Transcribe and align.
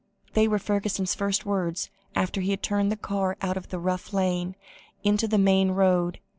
They 0.33 0.47
were 0.47 0.57
Fergusson's 0.57 1.13
first 1.13 1.45
words 1.45 1.91
after 2.15 2.41
he 2.41 2.49
had 2.49 2.63
turned 2.63 2.91
the 2.91 2.95
car 2.95 3.37
out 3.43 3.55
of 3.55 3.69
the 3.69 3.77
rough 3.77 4.13
lane, 4.13 4.55
into 5.03 5.27
the 5.27 5.37
main 5.37 5.69
road. 5.73 6.19